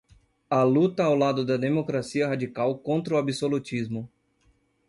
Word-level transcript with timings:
a 0.49 0.63
luta 0.63 1.03
ao 1.03 1.13
lado 1.15 1.45
da 1.45 1.57
democracia 1.57 2.27
radical 2.27 2.79
contra 2.79 3.13
o 3.13 3.17
absolutismo 3.19 4.09